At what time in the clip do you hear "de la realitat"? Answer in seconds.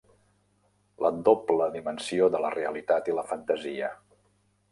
2.37-3.13